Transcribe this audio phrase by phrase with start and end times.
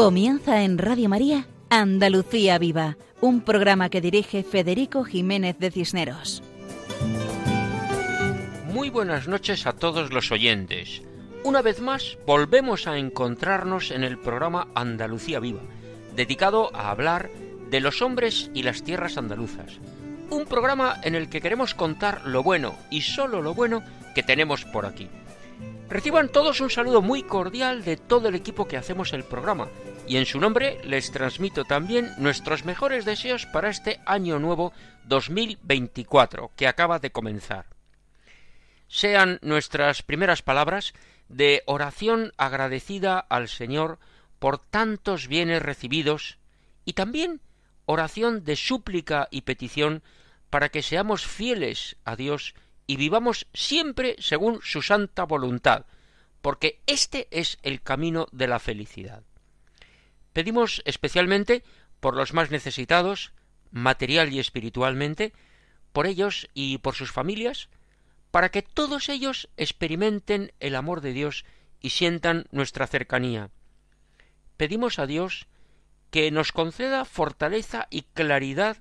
[0.00, 6.42] Comienza en Radio María Andalucía Viva, un programa que dirige Federico Jiménez de Cisneros.
[8.72, 11.02] Muy buenas noches a todos los oyentes.
[11.44, 15.60] Una vez más volvemos a encontrarnos en el programa Andalucía Viva,
[16.16, 17.28] dedicado a hablar
[17.68, 19.80] de los hombres y las tierras andaluzas.
[20.30, 23.82] Un programa en el que queremos contar lo bueno y solo lo bueno
[24.14, 25.10] que tenemos por aquí.
[25.90, 29.68] Reciban todos un saludo muy cordial de todo el equipo que hacemos el programa
[30.10, 34.72] y en su nombre les transmito también nuestros mejores deseos para este año nuevo
[35.04, 37.66] 2024 que acaba de comenzar.
[38.88, 40.94] Sean nuestras primeras palabras
[41.28, 44.00] de oración agradecida al Señor
[44.40, 46.38] por tantos bienes recibidos
[46.84, 47.40] y también
[47.86, 50.02] oración de súplica y petición
[50.50, 52.56] para que seamos fieles a Dios
[52.88, 55.86] y vivamos siempre según su santa voluntad,
[56.42, 59.22] porque este es el camino de la felicidad.
[60.32, 61.64] Pedimos especialmente
[62.00, 63.32] por los más necesitados,
[63.70, 65.32] material y espiritualmente,
[65.92, 67.68] por ellos y por sus familias,
[68.30, 71.44] para que todos ellos experimenten el amor de Dios
[71.80, 73.50] y sientan nuestra cercanía.
[74.56, 75.46] Pedimos a Dios
[76.10, 78.78] que nos conceda fortaleza y claridad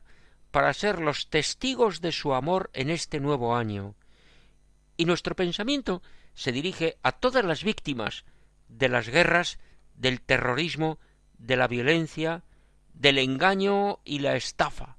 [0.52, 3.96] para ser los testigos de su amor en este nuevo año,
[4.98, 6.02] y nuestro pensamiento
[6.34, 8.26] se dirige a todas las víctimas
[8.68, 9.60] de las guerras,
[9.96, 11.00] del terrorismo,
[11.40, 12.44] de la violencia,
[12.94, 14.98] del engaño y la estafa.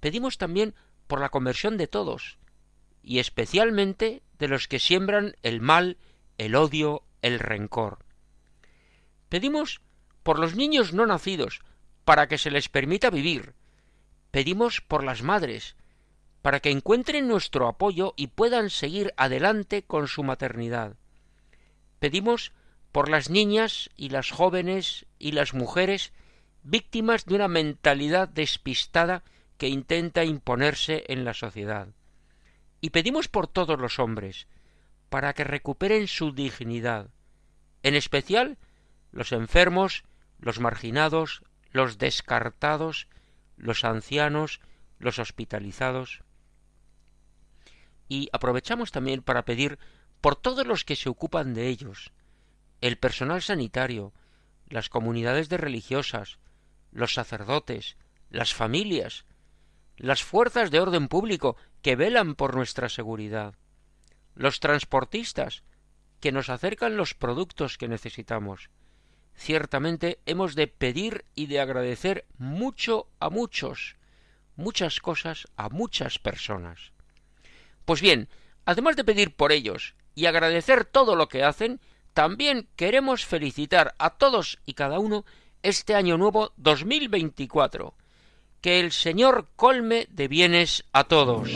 [0.00, 0.74] Pedimos también
[1.06, 2.38] por la conversión de todos,
[3.02, 5.96] y especialmente de los que siembran el mal,
[6.38, 7.98] el odio, el rencor.
[9.28, 9.80] Pedimos
[10.22, 11.60] por los niños no nacidos,
[12.04, 13.54] para que se les permita vivir.
[14.30, 15.76] Pedimos por las madres,
[16.42, 20.96] para que encuentren nuestro apoyo y puedan seguir adelante con su maternidad.
[21.98, 22.52] Pedimos
[22.96, 26.14] por las niñas y las jóvenes y las mujeres
[26.62, 29.22] víctimas de una mentalidad despistada
[29.58, 31.88] que intenta imponerse en la sociedad.
[32.80, 34.46] Y pedimos por todos los hombres,
[35.10, 37.10] para que recuperen su dignidad,
[37.82, 38.56] en especial
[39.12, 40.04] los enfermos,
[40.38, 41.42] los marginados,
[41.72, 43.08] los descartados,
[43.58, 44.60] los ancianos,
[44.98, 46.22] los hospitalizados
[48.08, 49.78] y aprovechamos también para pedir
[50.22, 52.10] por todos los que se ocupan de ellos,
[52.80, 54.12] el personal sanitario,
[54.68, 56.38] las comunidades de religiosas,
[56.92, 57.96] los sacerdotes,
[58.30, 59.24] las familias,
[59.96, 63.54] las fuerzas de orden público que velan por nuestra seguridad,
[64.34, 65.62] los transportistas
[66.20, 68.70] que nos acercan los productos que necesitamos.
[69.34, 73.96] Ciertamente hemos de pedir y de agradecer mucho a muchos,
[74.56, 76.92] muchas cosas a muchas personas.
[77.84, 78.28] Pues bien,
[78.64, 81.80] además de pedir por ellos y agradecer todo lo que hacen,
[82.16, 85.26] también queremos felicitar a todos y cada uno
[85.62, 87.92] este año nuevo 2024.
[88.62, 91.50] Que el Señor colme de bienes a todos.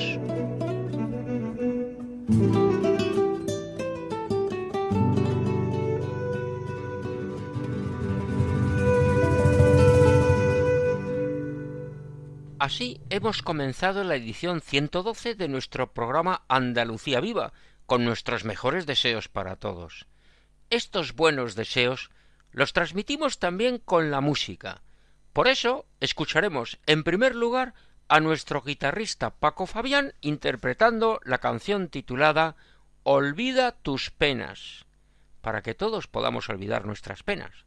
[12.59, 17.54] Así hemos comenzado la edición 112 de nuestro programa Andalucía Viva,
[17.87, 20.06] con nuestros mejores deseos para todos.
[20.71, 22.11] Estos buenos deseos
[22.53, 24.83] los transmitimos también con la música.
[25.33, 27.75] Por eso escucharemos en primer lugar
[28.07, 32.55] a nuestro guitarrista Paco Fabián interpretando la canción titulada
[33.03, 34.87] Olvida tus penas,
[35.41, 37.65] para que todos podamos olvidar nuestras penas.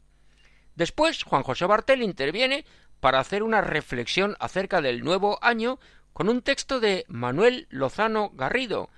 [0.74, 2.64] Después Juan José Bartel interviene
[3.00, 5.78] para hacer una reflexión acerca del nuevo año
[6.14, 8.88] con un texto de Manuel Lozano Garrido,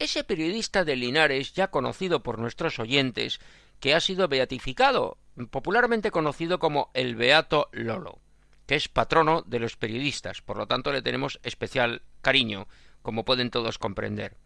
[0.00, 3.38] ese periodista de Linares ya conocido por nuestros oyentes,
[3.80, 5.18] que ha sido beatificado,
[5.50, 8.18] popularmente conocido como el Beato Lolo,
[8.66, 12.66] que es patrono de los periodistas, por lo tanto le tenemos especial cariño,
[13.02, 14.38] como pueden todos comprender,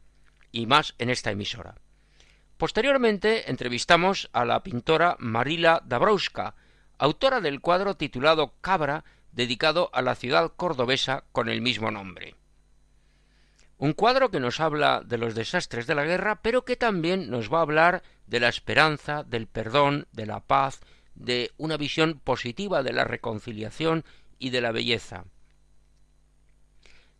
[0.50, 1.76] y más en esta emisora.
[2.56, 6.56] Posteriormente entrevistamos a la pintora Marila Dabrowska,
[6.98, 12.34] autora del cuadro titulado Cabra, dedicado a la ciudad cordobesa con el mismo nombre.
[13.84, 17.52] Un cuadro que nos habla de los desastres de la guerra, pero que también nos
[17.52, 20.80] va a hablar de la esperanza, del perdón, de la paz,
[21.14, 24.02] de una visión positiva de la reconciliación
[24.38, 25.26] y de la belleza.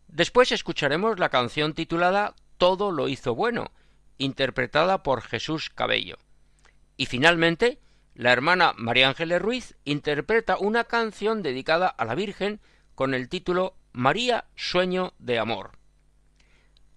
[0.07, 3.69] Después escucharemos la canción titulada Todo lo hizo bueno,
[4.17, 6.17] interpretada por Jesús Cabello.
[6.97, 7.77] Y finalmente
[8.15, 12.59] la hermana María Ángeles Ruiz interpreta una canción dedicada a la Virgen
[12.95, 15.84] con el título María Sueño de Amor.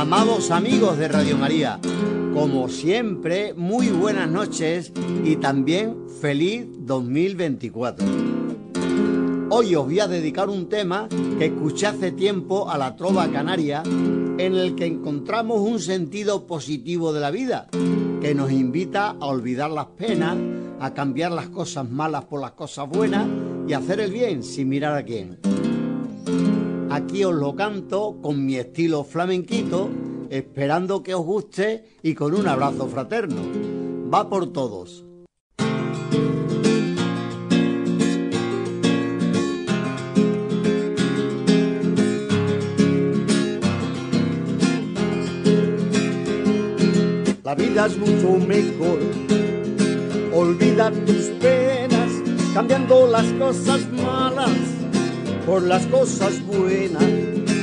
[0.03, 1.79] Amados amigos de Radio María,
[2.33, 4.91] como siempre, muy buenas noches
[5.23, 8.05] y también feliz 2024.
[9.49, 11.07] Hoy os voy a dedicar un tema
[11.39, 17.13] que escuché hace tiempo a la trova canaria en el que encontramos un sentido positivo
[17.13, 17.69] de la vida
[18.19, 20.35] que nos invita a olvidar las penas,
[20.81, 23.25] a cambiar las cosas malas por las cosas buenas
[23.69, 25.39] y hacer el bien sin mirar a quién.
[26.93, 29.89] Aquí os lo canto con mi estilo flamenquito,
[30.29, 33.41] esperando que os guste y con un abrazo fraterno.
[34.13, 35.03] Va por todos.
[47.43, 48.99] La vida es mucho mejor.
[50.31, 52.11] Olvida tus penas,
[52.53, 54.72] cambiando las cosas malas
[55.45, 57.03] por las cosas buenas,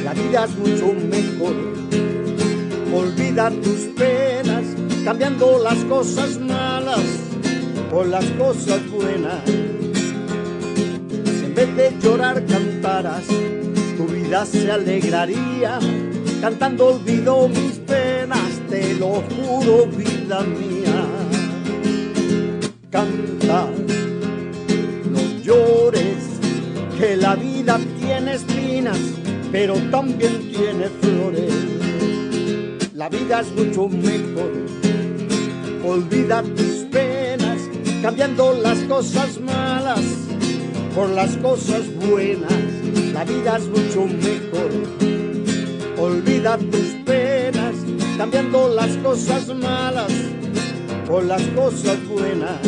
[0.05, 1.55] la vida es mucho mejor.
[2.93, 4.65] Olvida tus penas,
[5.05, 7.01] cambiando las cosas malas
[7.91, 9.43] por las cosas buenas.
[9.47, 13.25] Si en vez de llorar cantaras,
[13.97, 15.79] tu vida se alegraría.
[16.41, 20.80] Cantando olvido mis penas, te lo juro, vida mía.
[28.21, 28.99] Tiene espinas,
[29.51, 31.55] pero también tiene flores.
[32.95, 34.53] La vida es mucho mejor.
[35.83, 37.63] Olvida tus penas,
[38.03, 40.03] cambiando las cosas malas
[40.95, 42.53] por las cosas buenas.
[43.15, 44.71] La vida es mucho mejor.
[45.99, 47.75] Olvida tus penas,
[48.19, 50.13] cambiando las cosas malas
[51.07, 52.61] por las cosas buenas.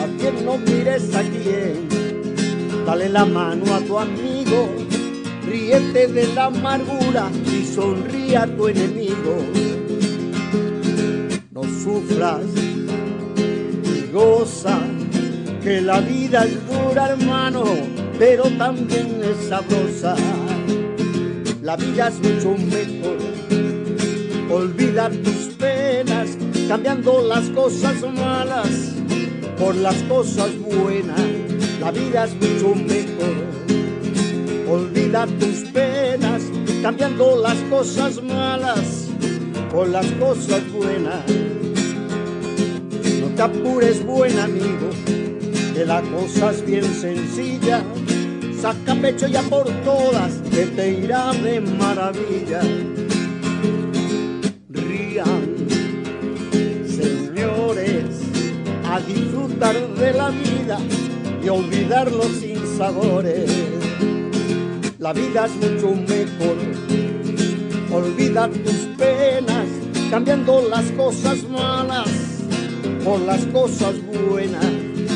[0.00, 1.98] A quien no mires a quién
[2.88, 4.66] Dale la mano a tu amigo,
[5.44, 9.44] ríete de la amargura y sonríe a tu enemigo.
[11.50, 12.46] No sufras
[13.84, 14.80] y goza,
[15.62, 17.64] que la vida es dura, hermano,
[18.18, 20.16] pero también es sabrosa.
[21.60, 23.18] La vida es mucho mejor.
[24.50, 28.94] Olvida tus penas, cambiando las cosas malas
[29.58, 31.37] por las cosas buenas
[31.80, 33.36] la vida es mucho mejor.
[34.68, 36.42] Olvida tus penas,
[36.82, 39.08] cambiando las cosas malas
[39.70, 41.24] por las cosas buenas.
[43.20, 44.90] No te apures, buen amigo,
[45.74, 47.82] que la cosa es bien sencilla.
[48.60, 52.60] Saca pecho ya por todas, que te irá de maravilla.
[54.68, 55.54] Rían,
[56.86, 58.04] señores,
[58.84, 60.78] a disfrutar de la vida
[61.50, 63.50] olvidar los sinsabores.
[64.98, 66.56] La vida es mucho mejor.
[67.90, 69.66] Olvida tus penas,
[70.10, 72.08] cambiando las cosas malas
[73.04, 73.94] por las cosas
[74.28, 74.66] buenas.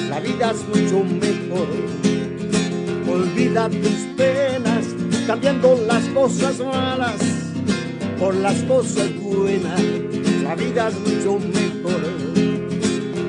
[0.08, 1.68] La vida es mucho mejor.
[3.10, 4.86] Olvida tus penas,
[5.26, 7.20] cambiando las cosas malas
[8.18, 9.80] por las cosas buenas.
[10.42, 12.02] La vida es mucho mejor.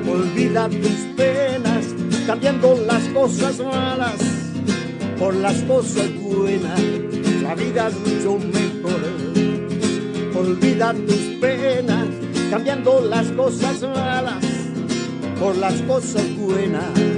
[0.07, 1.43] Olvida tus penas
[2.25, 4.15] cambiando las cosas malas
[5.20, 6.80] por las cosas buenas.
[7.42, 9.01] La vida es mucho mejor.
[10.36, 12.08] Olvida tus penas,
[12.50, 14.44] cambiando las cosas malas
[15.39, 17.12] por las cosas buenas.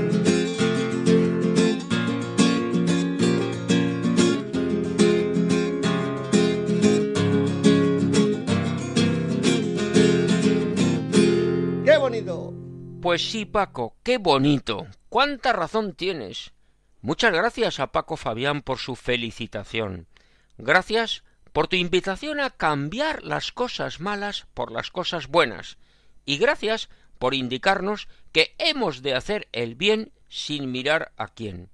[13.15, 14.88] Pues sí, Paco, qué bonito.
[15.07, 16.51] Cuánta razón tienes.
[17.00, 20.10] Muchas gracias a Paco Fabián por su felicitación.
[20.57, 25.77] Gracias por tu invitación a cambiar las cosas malas por las cosas buenas.
[26.25, 31.69] Y gracias por indicarnos que hemos de hacer el bien sin mirar a quién.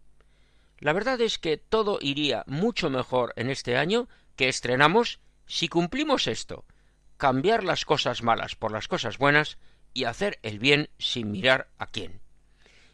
[0.78, 6.28] La verdad es que todo iría mucho mejor en este año que estrenamos si cumplimos
[6.28, 6.66] esto
[7.22, 9.60] cambiar las cosas malas por las cosas buenas
[9.94, 12.22] y hacer el bien sin mirar a quién.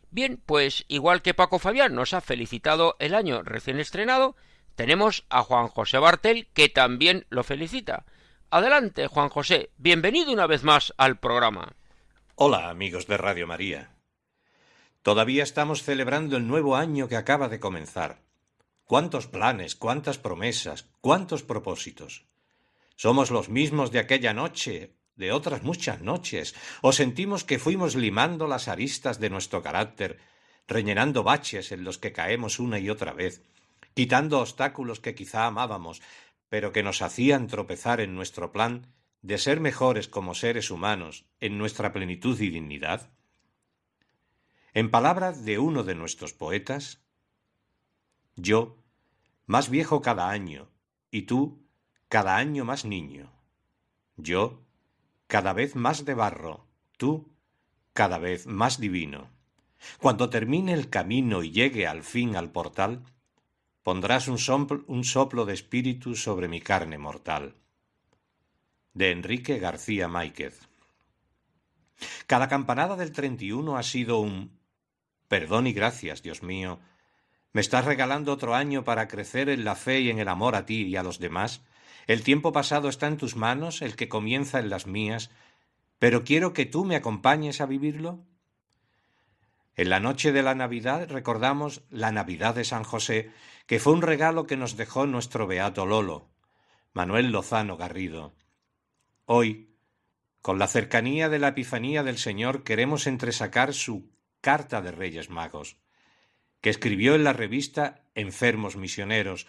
[0.09, 4.35] Bien, pues igual que Paco Fabián nos ha felicitado el año recién estrenado,
[4.75, 8.05] tenemos a Juan José Bartel que también lo felicita.
[8.49, 9.71] Adelante, Juan José.
[9.77, 11.73] Bienvenido una vez más al programa.
[12.35, 13.91] Hola, amigos de Radio María.
[15.01, 18.21] Todavía estamos celebrando el nuevo año que acaba de comenzar.
[18.85, 22.25] Cuántos planes, cuántas promesas, cuántos propósitos.
[22.95, 28.47] Somos los mismos de aquella noche, de otras muchas noches, o sentimos que fuimos limando
[28.47, 30.19] las aristas de nuestro carácter,
[30.67, 33.43] rellenando baches en los que caemos una y otra vez,
[33.93, 36.01] quitando obstáculos que quizá amábamos,
[36.49, 41.57] pero que nos hacían tropezar en nuestro plan de ser mejores como seres humanos en
[41.57, 43.09] nuestra plenitud y dignidad?
[44.73, 47.01] En palabras de uno de nuestros poetas,
[48.35, 48.77] yo,
[49.47, 50.69] más viejo cada año,
[51.09, 51.65] y tú,
[52.07, 53.33] cada año más niño.
[54.15, 54.66] Yo,
[55.27, 56.65] cada vez más de barro,
[56.97, 57.29] tú,
[57.93, 59.29] cada vez más divino.
[59.99, 63.03] Cuando termine el camino y llegue al fin al portal,
[63.83, 67.55] pondrás un soplo, de espíritu sobre mi carne mortal.
[68.93, 70.67] De Enrique García Máiquez.
[72.25, 74.57] Cada campanada del treinta y uno ha sido un
[75.27, 76.79] perdón y gracias, Dios mío,
[77.57, 80.67] ¿Me estás regalando otro año para crecer en la fe y en el amor a
[80.67, 81.61] ti y a los demás?
[82.07, 85.29] El tiempo pasado está en tus manos, el que comienza en las mías,
[85.99, 88.25] pero quiero que tú me acompañes a vivirlo.
[89.75, 93.31] En la noche de la Navidad recordamos la Navidad de San José,
[93.67, 96.29] que fue un regalo que nos dejó nuestro beato Lolo,
[96.93, 98.33] Manuel Lozano Garrido.
[99.25, 99.75] Hoy,
[100.41, 104.09] con la cercanía de la Epifanía del Señor, queremos entresacar su
[104.39, 105.77] carta de Reyes Magos
[106.61, 109.47] que escribió en la revista Enfermos Misioneros,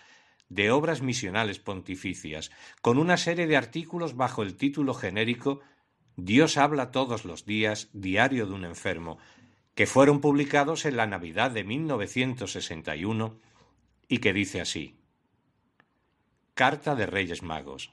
[0.48, 2.50] de obras misionales pontificias,
[2.80, 5.60] con una serie de artículos bajo el título genérico
[6.20, 9.18] Dios habla todos los días, diario de un enfermo,
[9.76, 13.38] que fueron publicados en la Navidad de 1961
[14.08, 14.98] y que dice así.
[16.54, 17.92] Carta de Reyes Magos.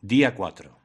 [0.00, 0.78] Día 4.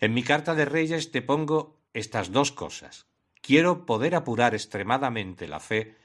[0.00, 3.06] En mi carta de Reyes te pongo estas dos cosas.
[3.42, 5.96] Quiero poder apurar extremadamente la fe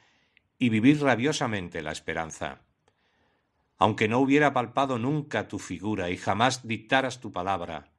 [0.60, 2.64] y vivir rabiosamente la esperanza.
[3.82, 7.90] Aunque no hubiera palpado nunca tu figura y jamás dictaras tu palabra,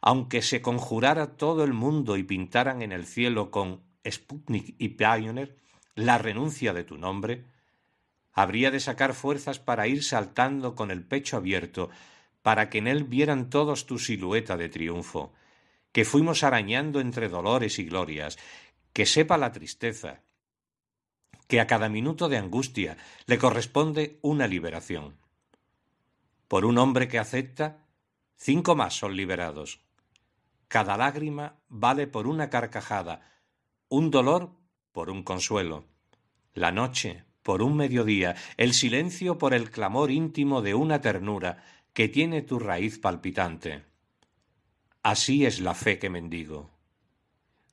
[0.00, 5.56] aunque se conjurara todo el mundo y pintaran en el cielo con Sputnik y Pioneer
[5.96, 7.46] la renuncia de tu nombre,
[8.32, 11.90] habría de sacar fuerzas para ir saltando con el pecho abierto,
[12.42, 15.32] para que en él vieran todos tu silueta de triunfo,
[15.90, 18.38] que fuimos arañando entre dolores y glorias,
[18.92, 20.22] que sepa la tristeza,
[21.48, 25.16] que a cada minuto de angustia le corresponde una liberación.
[26.46, 27.84] Por un hombre que acepta,
[28.36, 29.80] cinco más son liberados.
[30.68, 33.22] Cada lágrima vale por una carcajada,
[33.88, 34.52] un dolor
[34.92, 35.84] por un consuelo,
[36.54, 41.64] la noche por un mediodía, el silencio por el clamor íntimo de una ternura
[41.94, 43.84] que tiene tu raíz palpitante.
[45.02, 46.78] Así es la fe que mendigo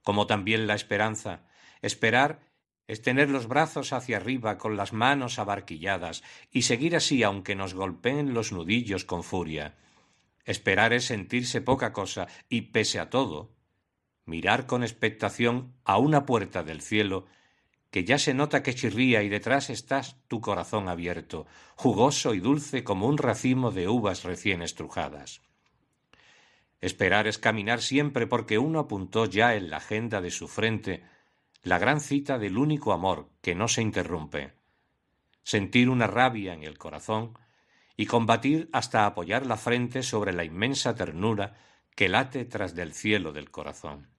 [0.05, 1.41] como también la esperanza.
[1.81, 2.39] Esperar
[2.87, 7.73] es tener los brazos hacia arriba con las manos abarquilladas y seguir así aunque nos
[7.73, 9.75] golpeen los nudillos con furia.
[10.43, 13.55] Esperar es sentirse poca cosa y, pese a todo,
[14.25, 17.25] mirar con expectación a una puerta del cielo
[17.89, 22.83] que ya se nota que chirría y detrás estás tu corazón abierto, jugoso y dulce
[22.83, 25.41] como un racimo de uvas recién estrujadas.
[26.81, 31.03] Esperar es caminar siempre porque uno apuntó ya en la agenda de su frente
[31.65, 34.53] la gran cita del único amor que no se interrumpe.
[35.41, 37.37] Sentir una rabia en el corazón
[37.97, 41.57] y combatir hasta apoyar la frente sobre la inmensa ternura
[41.95, 44.09] que late tras del cielo del corazón.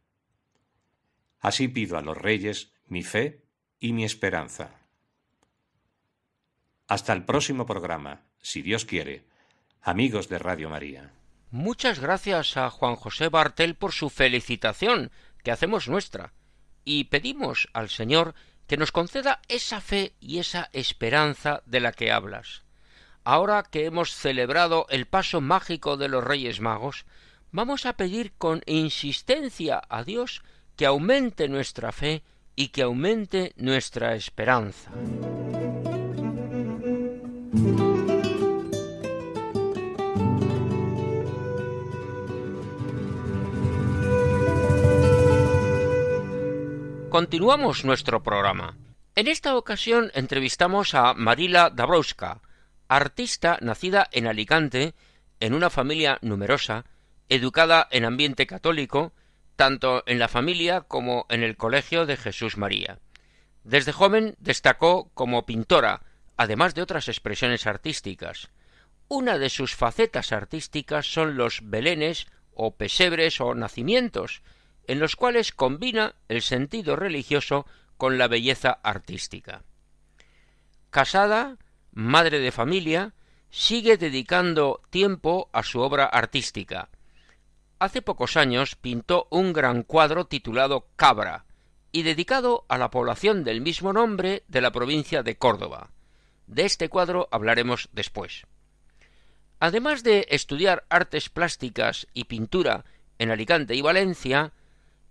[1.38, 3.44] Así pido a los reyes mi fe
[3.78, 4.80] y mi esperanza.
[6.88, 9.24] Hasta el próximo programa, si Dios quiere,
[9.82, 11.12] amigos de Radio María.
[11.52, 15.12] Muchas gracias a Juan José Bartel por su felicitación,
[15.44, 16.32] que hacemos nuestra,
[16.86, 18.34] y pedimos al Señor
[18.66, 22.62] que nos conceda esa fe y esa esperanza de la que hablas.
[23.24, 27.04] Ahora que hemos celebrado el paso mágico de los Reyes Magos,
[27.50, 30.42] vamos a pedir con insistencia a Dios
[30.76, 32.22] que aumente nuestra fe
[32.54, 34.92] y que aumente nuestra esperanza.
[47.16, 48.76] Continuamos nuestro programa.
[49.14, 52.42] En esta ocasión entrevistamos a Marila Dabrowska,
[52.88, 54.92] artista nacida en Alicante,
[55.40, 56.84] en una familia numerosa,
[57.30, 59.14] educada en ambiente católico,
[59.56, 62.98] tanto en la familia como en el Colegio de Jesús María.
[63.64, 66.02] Desde joven destacó como pintora,
[66.36, 68.50] además de otras expresiones artísticas.
[69.08, 74.42] una de sus facetas artísticas son los belenes o pesebres o nacimientos,
[74.86, 77.66] en los cuales combina el sentido religioso
[77.96, 79.62] con la belleza artística.
[80.90, 81.58] Casada,
[81.92, 83.14] madre de familia,
[83.50, 86.90] sigue dedicando tiempo a su obra artística.
[87.78, 91.44] Hace pocos años pintó un gran cuadro titulado Cabra
[91.92, 95.90] y dedicado a la población del mismo nombre de la provincia de Córdoba.
[96.46, 98.46] De este cuadro hablaremos después.
[99.58, 102.84] Además de estudiar artes plásticas y pintura
[103.18, 104.52] en Alicante y Valencia,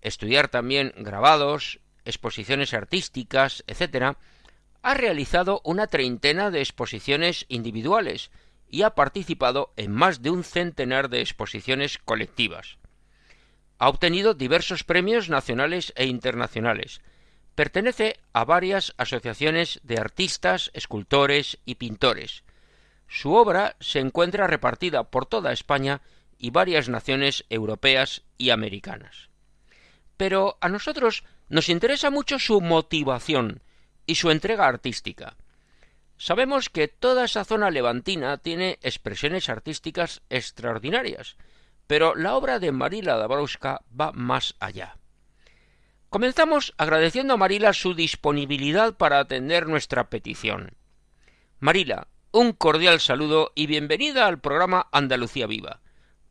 [0.02, 4.16] estudiar también grabados, exposiciones artísticas, etc.,
[4.82, 8.30] ha realizado una treintena de exposiciones individuales
[8.68, 12.78] y ha participado en más de un centenar de exposiciones colectivas.
[13.78, 17.00] Ha obtenido diversos premios nacionales e internacionales.
[17.54, 22.44] Pertenece a varias asociaciones de artistas, escultores y pintores.
[23.08, 26.00] Su obra se encuentra repartida por toda España
[26.38, 29.30] y varias naciones europeas y americanas.
[30.16, 33.62] Pero a nosotros nos interesa mucho su motivación
[34.06, 35.36] y su entrega artística.
[36.18, 41.36] Sabemos que toda esa zona levantina tiene expresiones artísticas extraordinarias,
[41.86, 44.96] pero la obra de Marila Dabrowska va más allá.
[46.08, 50.76] Comenzamos agradeciendo a Marila su disponibilidad para atender nuestra petición.
[51.58, 55.80] Marila, un cordial saludo y bienvenida al programa Andalucía Viva.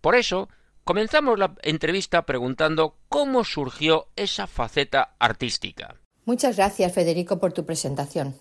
[0.01, 0.49] Por eso,
[0.85, 5.95] comenzamos la entrevista preguntando cómo surgió esa faceta artística.
[6.25, 8.35] Muchas gracias, Federico, por tu presentación.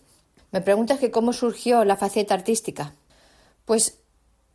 [0.52, 2.94] Me preguntas que cómo surgió la faceta artística.
[3.64, 3.98] Pues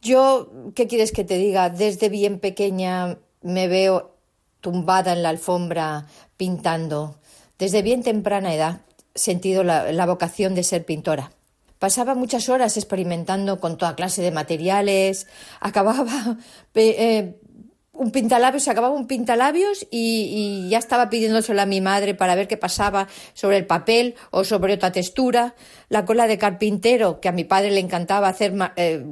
[0.02, 1.70] yo, ¿qué quieres que te diga?
[1.70, 4.16] Desde bien pequeña me veo
[4.62, 6.06] tumbada en la alfombra
[6.38, 7.20] pintando.
[7.58, 8.82] Desde bien temprana edad
[9.14, 11.32] he sentido la, vocación de ser pintora.
[11.80, 15.28] Pasaba muchas horas experimentando con toda clase de materiales,
[15.60, 16.38] acababa
[16.76, 17.40] eh,
[18.00, 22.48] un pintalabios, acababa un pintalabios y, y, ya estaba pidiéndoselo a mi madre para ver
[22.48, 25.54] qué pasaba sobre el papel o sobre otra textura.
[25.90, 29.04] La cola de carpintero, que a mi padre le encantaba hacer eh,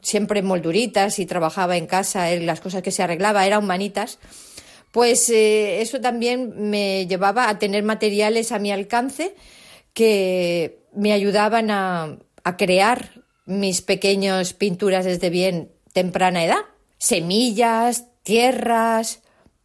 [0.00, 4.20] siempre molduritas y trabajaba en casa, las cosas que se arreglaba eran manitas,
[4.92, 9.34] pues eh, eso también me llevaba a tener materiales a mi alcance
[9.92, 16.64] que me ayudaban a, a crear mis pequeñas pinturas desde bien temprana edad.
[16.98, 19.22] Semillas, tierras,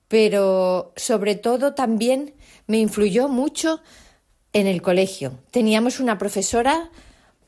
[0.08, 2.36] pero sobre todo también
[2.68, 3.82] me influyó mucho
[4.54, 5.40] en el colegio.
[5.50, 6.92] Teníamos una profesora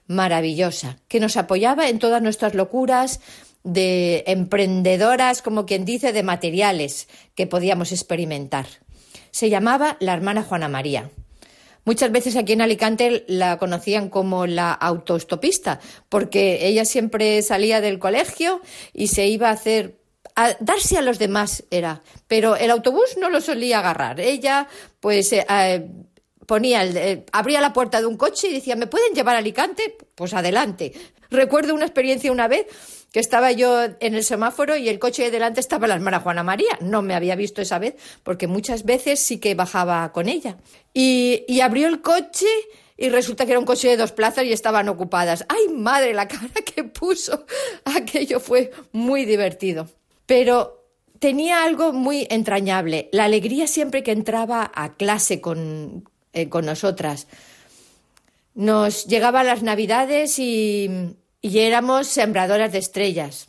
[0.07, 3.21] maravillosa que nos apoyaba en todas nuestras locuras
[3.63, 8.65] de emprendedoras, como quien dice, de materiales que podíamos experimentar.
[9.29, 11.11] Se llamaba la hermana Juana María.
[11.85, 17.99] Muchas veces aquí en Alicante la conocían como la autostopista, porque ella siempre salía del
[17.99, 18.61] colegio
[18.93, 20.02] y se iba a hacer
[20.59, 24.19] darse a los demás era, pero el autobús no lo solía agarrar.
[24.19, 24.67] Ella,
[24.99, 25.87] pues, eh,
[26.45, 29.39] ponía, el, eh, abría la puerta de un coche y decía, ¿me pueden llevar a
[29.39, 29.97] Alicante?
[30.15, 30.93] Pues adelante.
[31.29, 32.67] Recuerdo una experiencia una vez
[33.11, 36.43] que estaba yo en el semáforo y el coche de delante estaba la hermana Juana
[36.43, 36.77] María.
[36.81, 40.57] No me había visto esa vez porque muchas veces sí que bajaba con ella.
[40.93, 42.47] Y abrió el coche
[42.97, 45.45] y resulta que era un coche de dos plazas y estaban ocupadas.
[45.49, 47.45] ¡Ay, madre, la cara que puso!
[47.85, 49.89] Aquello fue muy divertido.
[50.25, 50.87] Pero
[51.19, 57.27] tenía algo muy entrañable, la alegría siempre que entraba a clase con, eh, con nosotras.
[58.55, 63.47] Nos llegaban las navidades y, y éramos sembradoras de estrellas.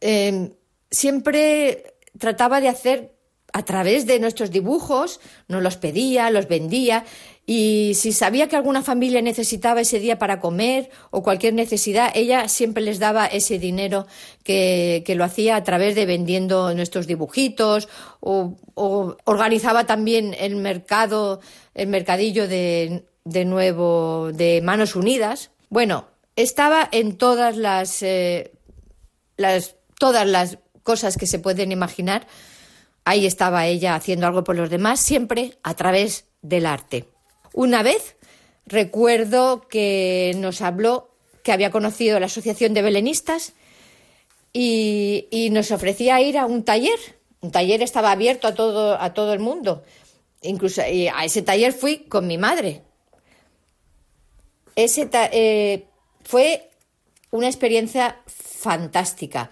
[0.00, 0.52] Eh,
[0.90, 3.14] siempre trataba de hacer
[3.52, 7.04] a través de nuestros dibujos, nos los pedía, los vendía
[7.50, 12.46] y si sabía que alguna familia necesitaba ese día para comer o cualquier necesidad, ella
[12.46, 14.06] siempre les daba ese dinero
[14.44, 17.88] que, que lo hacía a través de vendiendo nuestros dibujitos
[18.20, 21.40] o, organizaba también el mercado,
[21.72, 25.50] el mercadillo de, de nuevo de Manos Unidas.
[25.70, 26.04] Bueno,
[26.36, 28.52] estaba en todas las, eh,
[29.38, 32.26] las, todas las cosas que se pueden imaginar.
[33.06, 37.08] Ahí estaba ella haciendo algo por los demás, siempre a través del arte.
[37.52, 38.16] Una vez
[38.66, 41.10] recuerdo que nos habló
[41.42, 43.54] que había conocido la Asociación de Belenistas
[44.52, 46.98] y, nos ofrecía ir a un taller.
[47.40, 49.82] Un taller estaba abierto a todo, a todo el mundo.
[50.42, 52.82] Incluso a ese taller fui con mi madre.
[54.76, 55.86] Ese eh,
[56.22, 56.70] fue
[57.30, 59.50] una experiencia fantástica,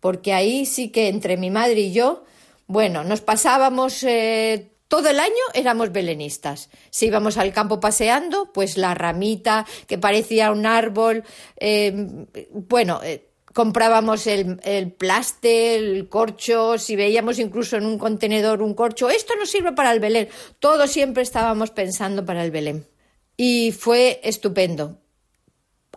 [0.00, 2.24] porque ahí sí que entre mi madre y yo,
[2.66, 6.70] bueno, nos pasábamos eh, todo el año éramos belenistas.
[6.90, 11.24] Si íbamos al campo paseando, pues la ramita que parecía un árbol,
[11.56, 14.94] eh, bueno, eh, comprábamos el, el
[15.42, 20.00] el corcho, si veíamos incluso en un contenedor un corcho, esto no sirve para el
[20.00, 20.28] Belén.
[20.58, 22.86] Todo siempre estábamos pensando para el Belén.
[23.36, 24.98] Y fue estupendo.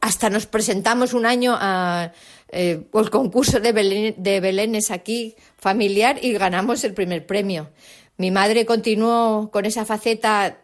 [0.01, 2.11] Hasta nos presentamos un año a
[2.49, 7.69] eh, el concurso de, Belén, aquí, familiar, y ganamos el primer premio.
[8.17, 10.61] Mi madre continuó con esa faceta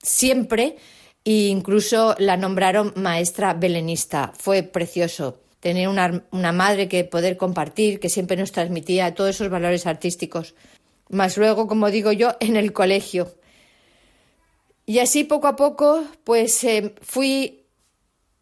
[0.00, 0.76] siempre
[1.24, 4.32] e incluso la nombraron maestra belenista.
[4.38, 9.86] Fue precioso tener una, madre que poder compartir, que siempre nos transmitía todos esos valores
[9.86, 10.56] artísticos.
[11.08, 13.32] Más luego, como digo yo, en el colegio.
[14.84, 17.62] Y así poco a poco, pues eh, fui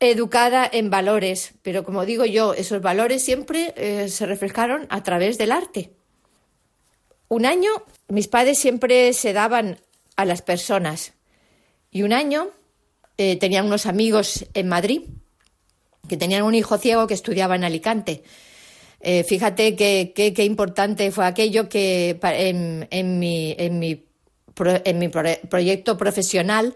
[0.00, 5.36] educada en valores, pero como digo yo, esos valores siempre eh, se reflejaron a través
[5.36, 5.92] del arte.
[7.28, 7.68] Un año,
[8.10, 9.78] mis padres siempre se daban
[10.16, 11.12] a las personas
[11.90, 12.48] y un año
[13.16, 15.02] eh, tenían unos amigos en Madrid
[16.08, 18.22] que tenían un hijo ciego que estudiaba en Alicante.
[19.00, 24.04] Eh, fíjate qué importante fue aquello que en, en, mi, en, mi,
[24.58, 26.74] en mi proyecto profesional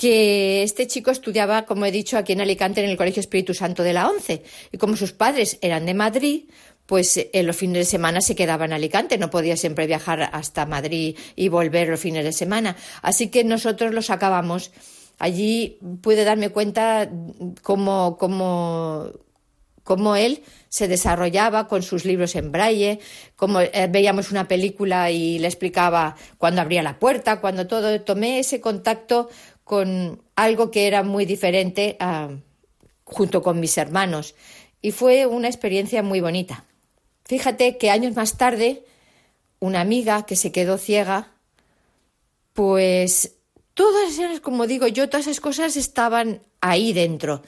[0.00, 3.82] que este chico estudiaba, como he dicho, aquí en Alicante, en el Colegio Espíritu Santo
[3.82, 4.44] de la ONCE.
[4.72, 6.44] Y como sus padres eran de Madrid,
[6.90, 10.66] pues en los fines de semana se quedaba en Alicante, no podía siempre viajar hasta
[10.66, 12.74] Madrid y volver los fines de semana.
[13.00, 14.72] Así que nosotros lo sacábamos.
[15.20, 17.08] Allí pude darme cuenta
[17.62, 19.08] cómo, cómo,
[19.84, 22.98] cómo él se desarrollaba con sus libros en braille,
[23.36, 28.00] cómo eh, veíamos una película y le explicaba cuando abría la puerta, cuando todo.
[28.00, 29.28] Tomé ese contacto
[29.62, 31.96] con algo que era muy diferente
[33.04, 34.34] junto con mis hermanos
[34.82, 36.64] y fue una experiencia muy bonita.
[37.30, 38.82] Fíjate que años más tarde,
[39.60, 41.28] una amiga que se quedó ciega,
[42.54, 43.36] pues
[43.72, 47.44] todas esas, como digo yo, todas esas cosas estaban ahí dentro.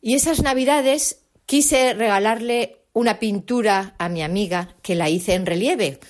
[0.00, 6.00] Y esas navidades quise regalarle una pintura a mi amiga que la hice en relieve.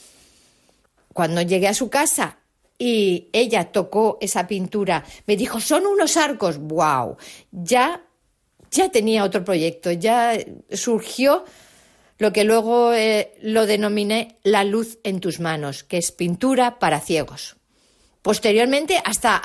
[1.13, 2.39] Cuando llegué a su casa
[2.79, 7.17] y ella tocó esa pintura, me dijo, son unos arcos, wow,
[7.51, 8.05] ya,
[8.71, 10.39] ya tenía otro proyecto, ya
[10.71, 11.45] surgió
[12.19, 17.01] lo que luego eh, lo denominé la luz en tus manos, que es pintura para
[17.01, 17.57] ciegos.
[18.23, 19.41] Posteriormente hasta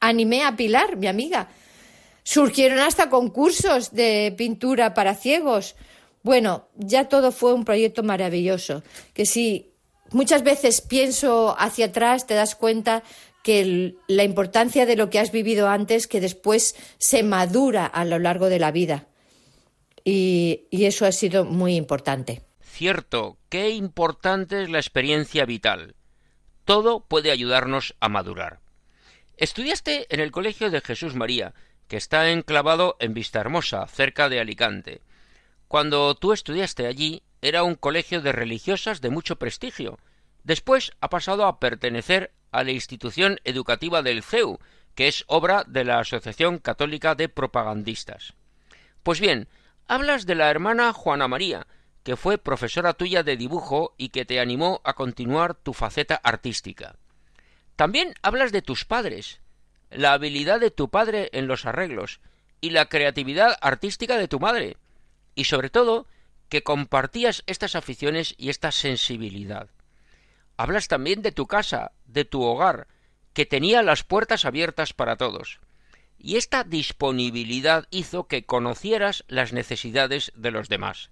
[0.00, 1.48] animé a Pilar, mi amiga.
[2.24, 5.76] Surgieron hasta concursos de pintura para ciegos.
[6.22, 9.72] Bueno, ya todo fue un proyecto maravilloso, que sí
[10.10, 13.02] muchas veces pienso hacia atrás, te das cuenta
[13.42, 18.18] que la importancia de lo que has vivido antes, que después se madura a lo
[18.18, 19.06] largo de la vida.
[20.04, 22.42] Y, eso ha sido muy importante.
[22.60, 25.94] Cierto, qué importante es la experiencia vital.
[26.64, 28.60] Todo puede ayudarnos a madurar.
[29.36, 31.54] Estudiaste en el Colegio de Jesús María,
[31.88, 35.00] que está enclavado en Vistahermosa, cerca de Alicante.
[35.66, 39.98] Cuando tú estudiaste allí, era un colegio de religiosas de mucho prestigio.
[40.44, 44.58] Después ha pasado a pertenecer a la institución educativa del CEU,
[44.94, 48.34] que es obra de la Asociación Católica de Propagandistas.
[49.02, 49.48] Pues bien,
[49.88, 51.66] hablas de la hermana Juana María,
[52.04, 56.96] que fue profesora tuya de dibujo y que te animó a continuar tu faceta artística.
[57.74, 59.40] También hablas de tus padres,
[59.90, 62.20] la habilidad de tu padre en los arreglos
[62.60, 64.76] y la creatividad artística de tu madre,
[65.34, 66.06] y sobre todo
[66.48, 69.68] que compartías estas aficiones y esta sensibilidad.
[70.56, 72.88] Hablas también de tu casa, de tu hogar,
[73.32, 75.60] que tenía las puertas abiertas para todos.
[76.18, 81.10] Y esta disponibilidad hizo que conocieras las necesidades de los demás.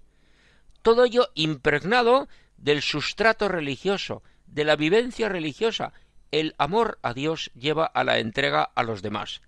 [0.81, 5.93] Todo ello impregnado del sustrato religioso, de la vivencia religiosa.
[6.31, 9.41] El amor a Dios lleva a la entrega a los demás.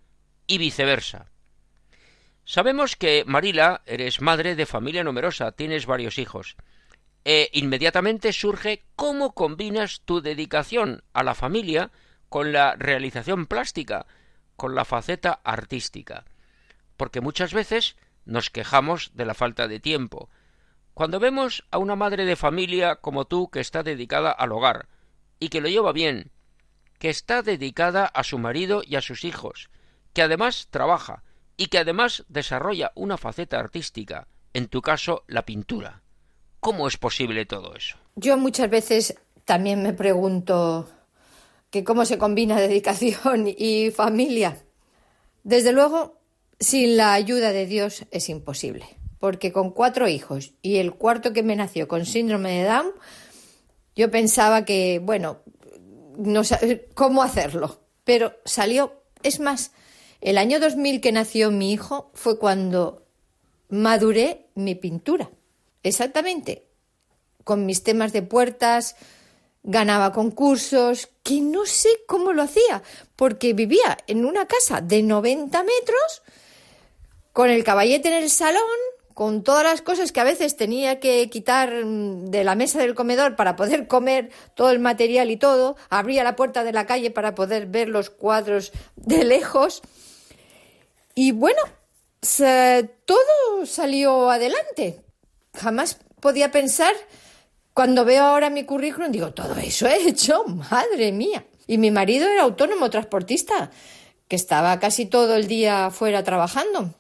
[0.48, 1.30] Y viceversa.
[2.46, 6.56] Sabemos que Marila eres madre de familia numerosa, tienes varios hijos.
[7.24, 11.92] E inmediatamente surge cómo combinas tu dedicación a la familia
[12.28, 14.08] con la realización plástica,
[14.60, 16.26] con la faceta artística.
[16.98, 17.96] Porque muchas veces
[18.26, 20.30] nos quejamos de la falta de tiempo.
[20.94, 24.88] Cuando vemos a una madre de familia como tú que está dedicada al hogar
[25.40, 26.30] y que lo lleva bien,
[27.00, 29.70] que está dedicada a su marido y a sus hijos,
[30.14, 31.24] que además trabaja,
[31.56, 36.04] y que además desarrolla una faceta artística, en tu caso la pintura.
[36.60, 37.98] ¿Cómo es posible todo eso?
[38.16, 40.90] Yo muchas veces también me pregunto
[41.70, 44.64] que cómo se combina dedicación y familia.
[45.44, 46.20] Desde luego,
[46.60, 48.86] sin la ayuda de Dios es imposible,
[49.20, 52.92] porque con cuatro hijos y el cuarto que me nació con síndrome de Down,
[53.96, 55.40] yo pensaba que, bueno,
[56.18, 59.04] no sé cómo hacerlo, pero salió.
[59.24, 59.72] Es más,
[60.22, 63.06] el año 2000 que nació mi hijo fue cuando
[63.70, 65.30] maduré mi pintura.
[65.84, 66.66] Exactamente.
[67.44, 68.96] Con mis temas de puertas,
[69.64, 72.82] ganaba concursos, que no sé cómo lo hacía,
[73.16, 76.22] porque vivía en una casa de 90 metros,
[77.34, 78.62] con el caballete en el salón,
[79.14, 82.96] con todas las cosas que a veces tenía que quitar mm, de la mesa del
[82.96, 87.12] comedor para poder comer todo el material y todo, abría la puerta de la calle
[87.12, 89.82] para poder ver los cuadros de lejos.
[91.16, 91.62] Y bueno,
[93.06, 95.02] todo salió adelante.
[95.54, 96.94] Jamás podía pensar,
[97.80, 101.46] cuando veo ahora mi currículum, digo, todo eso he hecho, madre mía.
[101.66, 103.72] Y mi marido era autónomo transportista,
[104.28, 106.94] que estaba casi todo el día fuera trabajando.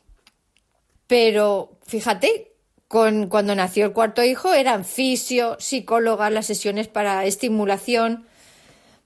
[1.06, 2.54] Pero fíjate,
[2.88, 8.26] con, cuando nació el cuarto hijo eran fisio, psicóloga, las sesiones para estimulación.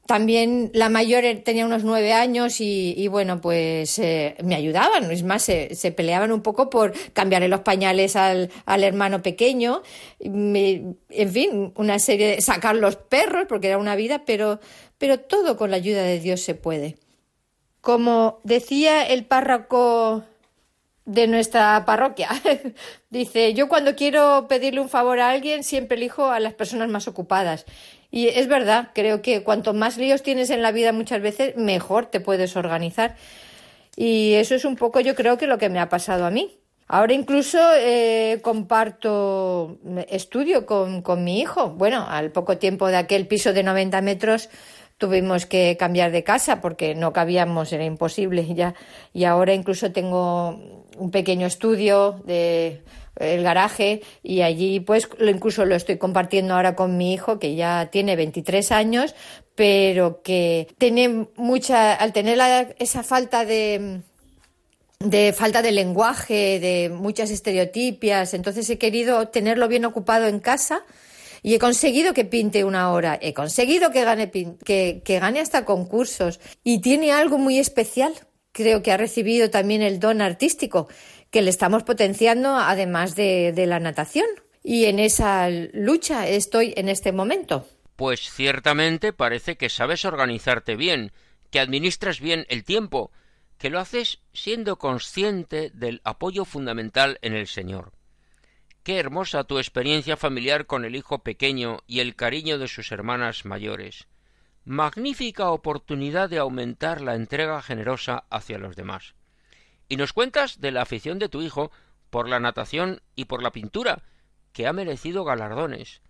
[0.06, 5.10] También la mayor tenía unos nueve años y, bueno, pues eh, me ayudaban.
[5.12, 9.82] Es más, se, peleaban un poco por cambiarle los pañales al, hermano pequeño.
[10.20, 10.98] en
[11.32, 14.60] fin, una serie de sacar los perros porque era una vida, pero,
[14.98, 16.98] pero todo con la ayuda de Dios se puede.
[17.80, 20.24] Como decía el párroco
[21.06, 22.30] de nuestra parroquia.
[23.10, 27.08] Dice, yo cuando quiero pedirle un favor a alguien siempre elijo a las personas más
[27.08, 27.66] ocupadas.
[28.13, 32.06] Y es verdad, creo que cuanto más líos tienes en la vida muchas veces, mejor
[32.06, 33.15] te puedes organizar.
[33.95, 36.60] Y eso es un poco yo creo que lo que me ha pasado a mí.
[36.88, 41.69] Ahora incluso eh, comparto estudio con, con mi hijo.
[41.69, 44.47] Bueno, al poco tiempo de aquel piso de 90 metros
[44.99, 48.76] tuvimos que cambiar de casa porque no cabíamos, era imposible ya.
[49.12, 50.62] Y ahora incluso tengo
[50.99, 52.84] un pequeño estudio de
[53.15, 57.89] el garaje y allí pues incluso lo estoy compartiendo ahora con mi hijo que ya
[57.91, 59.15] tiene 23 años
[59.56, 62.39] pero que tiene mucha al tener
[62.80, 64.02] esa falta de
[65.04, 70.84] de falta de lenguaje, de muchas estereotipias, entonces he querido tenerlo bien ocupado en casa
[71.41, 75.65] y he conseguido que pinte una hora, he conseguido que gane, que, que gane hasta
[75.65, 78.13] concursos y tiene algo muy especial.
[78.54, 80.88] Creo que ha recibido también el don artístico
[81.34, 84.28] que le estamos potenciando además de, de la natación.
[84.62, 87.67] Y en esa lucha estoy en este momento.
[87.96, 91.12] Pues ciertamente parece que sabes organizarte bien,
[91.50, 93.12] que administras bien el tiempo,
[93.58, 97.93] que lo haces siendo consciente del apoyo fundamental en el Señor.
[98.84, 103.43] Qué hermosa tu experiencia familiar con el hijo pequeño y el cariño de sus hermanas
[103.43, 104.08] mayores.
[104.65, 109.15] Magnífica oportunidad de aumentar la entrega generosa hacia los demás.
[109.93, 111.71] Y nos cuentas de la afición de tu hijo
[112.10, 114.01] por la natación y por la pintura,
[114.51, 116.01] que ha merecido galardones.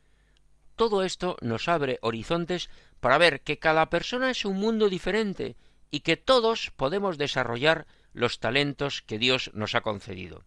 [0.77, 2.69] Todo esto nos abre horizontes
[3.01, 5.57] para ver que cada persona es un mundo diferente
[5.91, 10.45] y que todos podemos desarrollar los talentos que Dios nos ha concedido.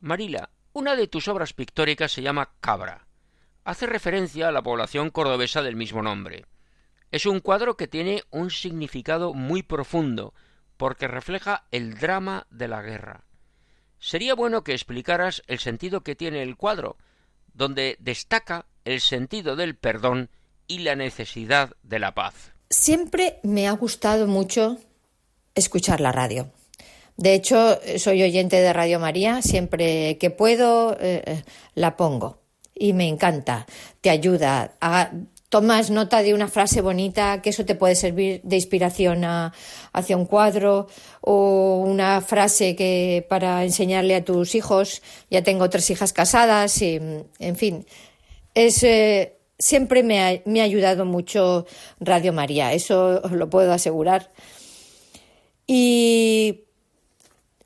[0.00, 3.06] Marila, una de tus obras pictóricas se llama Cabra.
[3.64, 6.46] Hace referencia a la población cordobesa del mismo nombre.
[7.10, 10.32] Es un cuadro que tiene un significado muy profundo,
[10.78, 13.24] porque refleja el drama de la guerra.
[13.98, 16.96] Sería bueno que explicaras el sentido que tiene el cuadro,
[17.52, 20.30] donde destaca el sentido del perdón
[20.66, 22.52] y la necesidad de la paz.
[22.70, 24.78] Siempre me ha gustado mucho
[25.54, 26.50] escuchar la radio.
[27.16, 31.42] De hecho, soy oyente de Radio María, siempre que puedo eh, eh,
[31.74, 32.38] la pongo
[32.78, 33.66] y me encanta,
[34.00, 34.76] te ayuda.
[35.48, 40.26] Tomas nota de una frase bonita, que eso te puede servir de inspiración hacia un
[40.26, 40.88] cuadro
[41.20, 45.02] o una frase que para enseñarle a tus hijos.
[45.30, 47.86] Ya tengo tres hijas casadas en fin,
[48.54, 51.66] es, eh, siempre me ha, me ha ayudado mucho
[52.00, 54.30] Radio María, eso lo puedo asegurar.
[55.66, 56.64] Y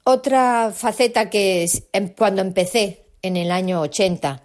[0.05, 4.43] otra faceta que es, em, cuando empecé en el año 80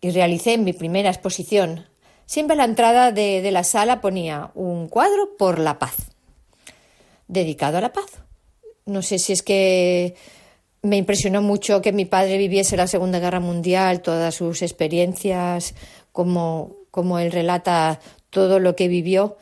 [0.00, 1.86] y realicé mi primera exposición,
[2.26, 5.96] siempre a la entrada de, de la sala ponía un cuadro por la paz,
[7.28, 8.22] dedicado a la paz.
[8.84, 10.14] No sé si es que
[10.86, 15.74] me impresionó mucho que mi padre viviese la Segunda Guerra Mundial, todas sus experiencias,
[16.12, 16.76] como,
[17.18, 19.36] él relata todo lo que vivió.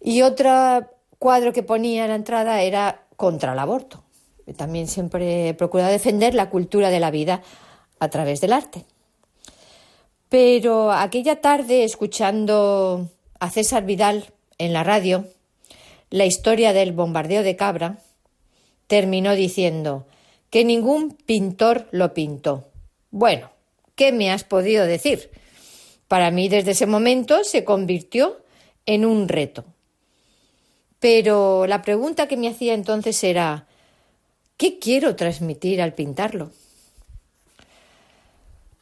[0.00, 4.02] Y otro cuadro que ponía en la entrada era contra el aborto.
[4.56, 7.42] También siempre he procurado defender la cultura de la vida
[7.98, 8.84] a través del arte.
[10.38, 13.08] Pero aquella tarde, escuchando
[13.40, 15.24] a César Vidal en la radio,
[16.10, 18.00] la historia del bombardeo de Cabra,
[18.86, 20.06] terminó diciendo
[20.50, 22.68] que ningún pintor lo pintó.
[23.10, 23.48] Bueno,
[23.94, 25.30] ¿qué me has podido decir?
[26.06, 28.36] Para mí desde ese momento se convirtió
[28.84, 29.64] en un reto.
[31.00, 33.68] Pero la pregunta que me hacía entonces era
[34.58, 36.50] ¿qué quiero transmitir al pintarlo?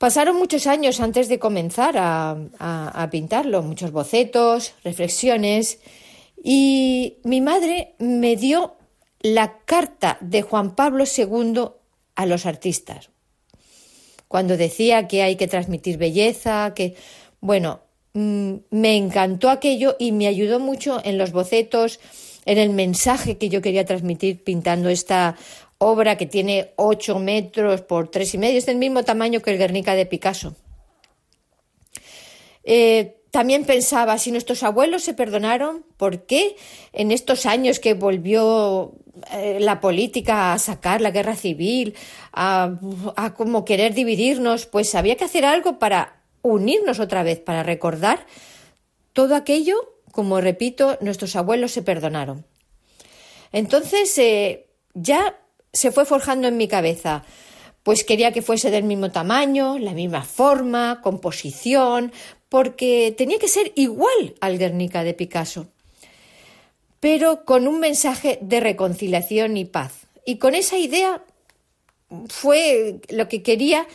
[0.04, 5.78] Pasaron muchos años antes de comenzar a, pintarlo, muchos bocetos, reflexiones,
[6.42, 8.76] y mi madre me dio
[9.22, 11.70] la carta de Juan Pablo II
[12.16, 13.08] a los artistas,
[14.28, 16.96] cuando decía que hay que transmitir belleza, que,
[17.40, 17.80] bueno,
[18.12, 21.98] mm, me encantó aquello y me ayudó mucho en los bocetos,
[22.44, 25.36] en el mensaje que yo quería transmitir pintando esta
[25.84, 29.58] obra que tiene ocho metros por tres y medio, es del mismo tamaño que el
[29.58, 30.56] Guernica de Picasso.
[32.64, 36.56] Eh, también pensaba, si nuestros abuelos se perdonaron, ¿por qué
[36.92, 38.94] en estos años que volvió
[39.32, 41.94] eh, la política a sacar la guerra civil,
[42.32, 42.78] a,
[43.16, 48.26] a como querer dividirnos, pues había que hacer algo para unirnos otra vez, para recordar
[49.12, 49.76] todo aquello,
[50.12, 52.46] como repito, nuestros abuelos se perdonaron.
[53.52, 55.36] Entonces, eh, ya
[55.74, 57.24] se fue forjando en mi cabeza.
[57.82, 62.12] Pues quería que fuese del mismo tamaño, la misma forma, composición,
[62.48, 65.66] porque tenía que ser igual al Guernica de Picasso,
[67.00, 70.06] pero con un mensaje de reconciliación y paz.
[70.24, 71.22] Y con esa idea
[72.28, 73.86] fue lo que quería.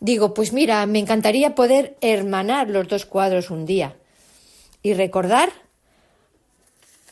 [0.00, 3.96] Digo, pues mira, me encantaría poder hermanar los dos cuadros un día
[4.82, 5.50] y recordar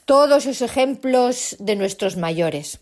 [0.04, 2.81] todos esos ejemplos de nuestros mayores.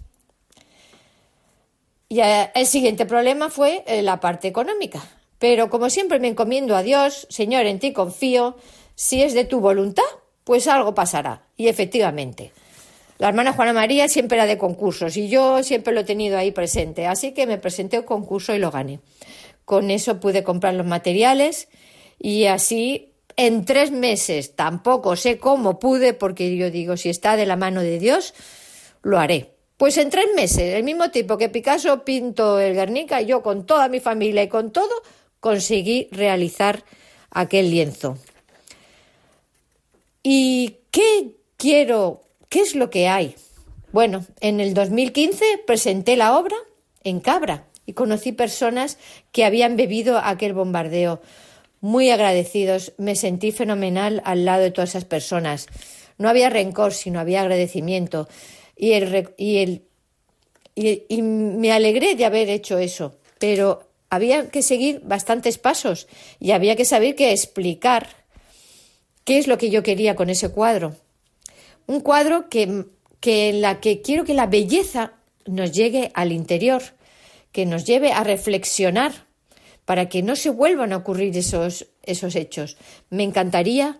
[2.09, 5.03] Y eh, el siguiente problema fue eh, la parte económica.
[5.38, 8.57] Pero como siempre me encomiendo a Dios, Señor, en ti confío,
[8.95, 10.05] si es de tu voluntad,
[10.45, 11.47] pues algo pasará.
[11.57, 12.53] Y efectivamente,
[13.19, 16.53] la hermana Juana María siempre era de concursos y yo siempre lo he tenido ahí
[16.53, 19.01] presente, así que me presenté a un concurso y lo gané.
[19.64, 21.69] Con eso pude comprar los materiales
[22.19, 27.47] y así en tres meses, tampoco sé cómo pude, porque yo digo, si está de
[27.47, 28.33] la mano de Dios,
[29.03, 29.56] lo haré.
[29.76, 33.88] Pues en tres meses, el mismo tipo que Picasso pintó el Guernica, yo con toda
[33.88, 35.02] mi familia y con todo
[35.40, 36.82] conseguí realizar
[37.30, 38.16] aquel lienzo.
[40.22, 42.22] ¿Y qué quiero?
[42.48, 43.36] ¿Qué es lo que hay?
[43.92, 46.56] Bueno, en el 2015 presenté la obra
[47.04, 48.96] en Cabra y conocí personas
[49.30, 51.20] que habían bebido aquel bombardeo.
[51.82, 55.66] Muy agradecidos, me sentí fenomenal al lado de todas esas personas.
[56.16, 58.26] No había rencor, sino había agradecimiento
[58.76, 59.82] y, el, y, el,
[60.74, 66.06] y, me alegré de haber hecho eso, pero había que seguir bastantes pasos
[66.38, 68.08] y había que saber que explicar
[69.24, 70.94] qué es lo que yo quería con ese cuadro.
[71.86, 72.84] Un cuadro que,
[73.20, 75.14] que en la que quiero que la belleza
[75.46, 76.82] nos llegue al interior,
[77.52, 79.26] que nos lleve a reflexionar
[79.84, 82.76] para que no se vuelvan a ocurrir esos, esos hechos.
[83.08, 83.98] Me encantaría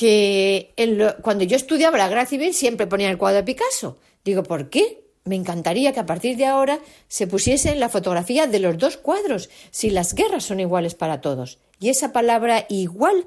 [0.00, 0.72] que
[1.20, 3.98] cuando yo estudiaba la Guerra Civil siempre ponía el cuadro de Picasso.
[4.24, 5.04] Digo, ¿por qué?
[5.24, 9.50] Me encantaría que a partir de ahora se pusiese la fotografía de los dos cuadros,
[9.70, 11.58] si las guerras son iguales para todos.
[11.80, 13.26] Y esa palabra igual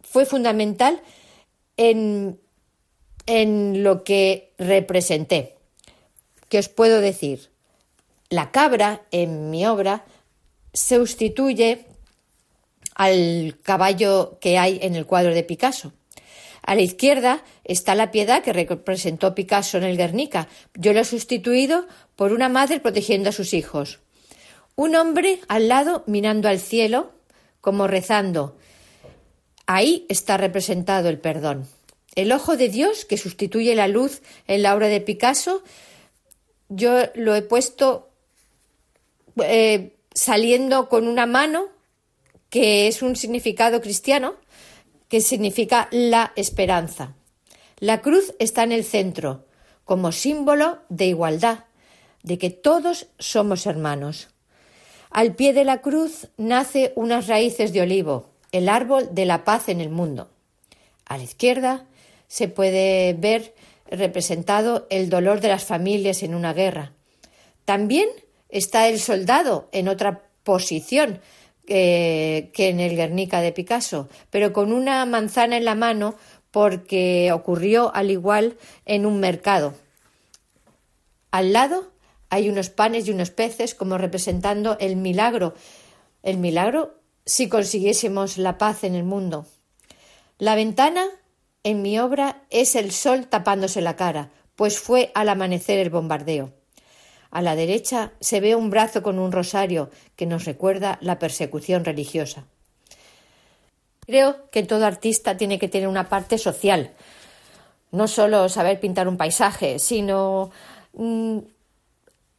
[0.00, 1.02] fue fundamental
[1.76, 2.40] en,
[3.26, 5.56] en lo que representé.
[6.48, 7.50] ¿Qué os puedo decir?
[8.30, 10.06] La cabra en mi obra
[10.72, 11.84] sustituye
[13.00, 15.94] al caballo que hay en el cuadro de Picasso.
[16.60, 20.48] A la izquierda está la piedad que representó Picasso en el Guernica.
[20.74, 24.00] Yo lo he sustituido por una madre protegiendo a sus hijos.
[24.76, 27.12] Un hombre al lado mirando al cielo,
[27.62, 28.58] como rezando.
[29.64, 31.66] Ahí está representado el perdón.
[32.16, 35.62] El ojo de Dios que sustituye la luz en la obra de Picasso,
[36.68, 38.10] yo lo he puesto
[39.42, 41.79] eh, saliendo con una mano
[42.50, 44.34] que es un significado cristiano,
[45.08, 47.14] que significa la esperanza.
[47.78, 49.46] La cruz está en el centro,
[49.84, 51.64] como símbolo de igualdad,
[52.22, 54.28] de que todos somos hermanos.
[55.10, 59.68] Al pie de la cruz nace unas raíces de olivo, el árbol de la paz
[59.68, 60.30] en el mundo.
[61.06, 61.86] A la izquierda
[62.28, 63.54] se puede ver
[63.90, 66.92] representado el dolor de las familias en una guerra.
[67.64, 68.08] También
[68.48, 71.20] está el soldado en otra posición,
[71.66, 76.16] que en el Guernica de Picasso, pero con una manzana en la mano
[76.50, 78.56] porque ocurrió al igual
[78.86, 79.74] en un mercado.
[81.30, 81.92] Al lado
[82.28, 85.54] hay unos panes y unos peces como representando el milagro,
[86.22, 89.46] el milagro si consiguiésemos la paz en el mundo.
[90.38, 91.04] La ventana
[91.62, 96.52] en mi obra es el sol tapándose la cara, pues fue al amanecer el bombardeo.
[97.30, 101.84] A la derecha se ve un brazo con un rosario que nos recuerda la persecución
[101.84, 102.44] religiosa.
[104.00, 106.90] Creo que todo artista tiene que tener una parte social,
[107.92, 110.50] no solo saber pintar un paisaje, sino
[110.94, 111.38] mm,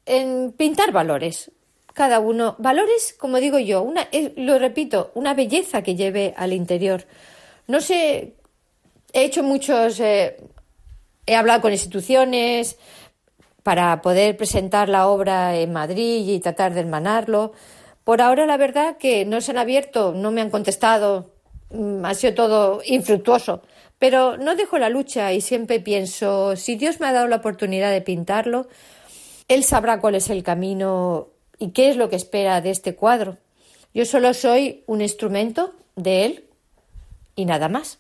[0.06, 1.52] en pintar valores.
[1.94, 6.52] Cada uno, valores, como digo yo, una, eh, lo repito, una belleza que lleve al
[6.52, 7.06] interior.
[7.68, 8.36] No sé,
[9.14, 10.38] he hecho muchos, eh,
[11.26, 12.78] he hablado con instituciones
[13.64, 17.54] para poder presentar la obra en Madrid y tratar de hermanarlo.
[18.04, 21.32] Por ahora, la verdad que no se han abierto, no me han contestado,
[21.70, 23.62] mm, ha sido todo infructuoso.
[24.00, 27.92] Pero no dejo la lucha y siempre pienso, si Dios me ha dado la oportunidad
[27.92, 28.68] de pintarlo,
[29.48, 31.28] Él sabrá cuál es el camino
[31.60, 33.38] y qué es lo que espera de este cuadro.
[33.94, 36.46] Yo solo soy un instrumento de Él
[37.36, 38.00] y nada más.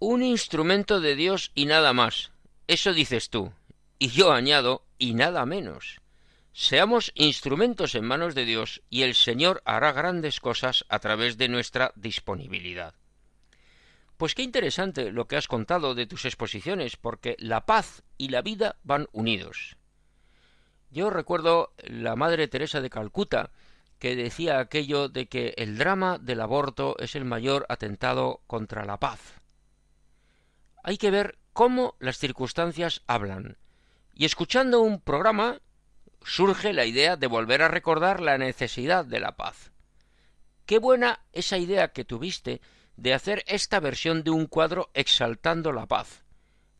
[0.00, 2.32] Un instrumento de Dios y nada más.
[2.66, 3.52] Eso dices tú.
[3.98, 6.00] Y yo añado, y nada menos.
[6.52, 11.48] Seamos instrumentos en manos de Dios y el Señor hará grandes cosas a través de
[11.48, 12.94] nuestra disponibilidad.
[14.16, 18.42] Pues qué interesante lo que has contado de tus exposiciones, porque la paz y la
[18.42, 19.76] vida van unidos.
[20.90, 23.52] Yo recuerdo la Madre Teresa de Calcuta,
[24.00, 28.98] que decía aquello de que el drama del aborto es el mayor atentado contra la
[28.98, 29.40] paz.
[30.82, 33.56] Hay que ver cómo las circunstancias hablan.
[34.18, 35.60] Y escuchando un programa
[36.24, 39.70] surge la idea de volver a recordar la necesidad de la paz.
[40.66, 42.60] Qué buena esa idea que tuviste
[42.96, 46.24] de hacer esta versión de un cuadro exaltando la paz.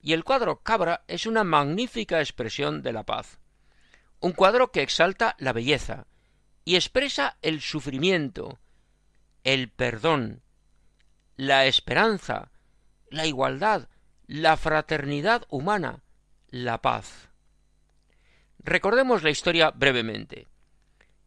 [0.03, 3.39] Y el cuadro Cabra es una magnífica expresión de la paz.
[4.19, 6.09] Un cuadro que exalta la belleza
[6.65, 8.59] y expresa el sufrimiento,
[9.45, 10.43] el perdón,
[11.37, 12.51] la esperanza,
[13.11, 13.89] la igualdad,
[14.27, 16.03] la fraternidad humana,
[16.49, 17.28] la paz.
[18.69, 20.47] Recordemos la historia brevemente.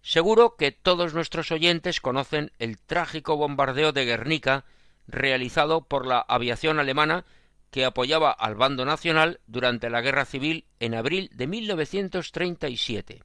[0.04, 4.64] Seguro que todos nuestros oyentes conocen el trágico bombardeo de Guernica
[5.08, 7.26] realizado por la aviación alemana
[7.72, 13.24] que apoyaba al bando nacional durante la guerra civil en abril de 1937.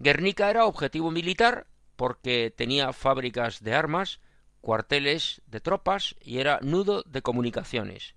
[0.00, 4.18] Guernica era objetivo militar porque tenía fábricas de armas,
[4.60, 8.16] cuarteles de tropas y era nudo de comunicaciones.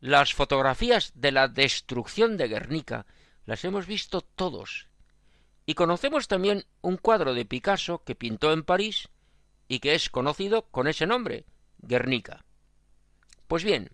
[0.00, 3.04] Las fotografías de la destrucción de Guernica
[3.46, 4.88] las hemos visto todos.
[5.66, 9.08] Y conocemos también un cuadro de Picasso que pintó en París
[9.68, 11.46] y que es conocido con ese nombre,
[11.78, 12.44] Guernica.
[13.48, 13.90] Pues bien,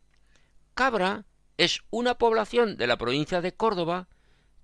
[0.75, 1.25] Cabra
[1.57, 4.09] es una población de la provincia de Córdoba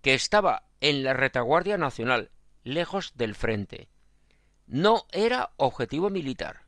[0.03, 2.31] que estaba en la retaguardia nacional,
[2.65, 3.89] lejos del frente.
[4.67, 6.63] No era objetivo militar.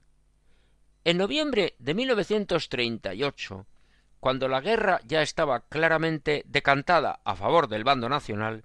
[1.04, 3.66] En noviembre de 1938,
[4.20, 8.64] cuando la guerra ya estaba claramente decantada a favor del bando nacional,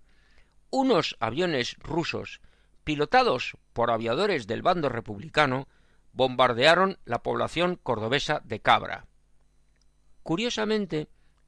[0.70, 2.41] unos aviones rusos,
[2.84, 5.68] pilotados por aviadores del bando republicano,
[6.14, 9.06] bombardearon la población cordobesa de Cabra.
[10.24, 11.08] Curiosamente,